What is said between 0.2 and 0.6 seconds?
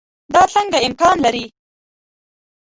دا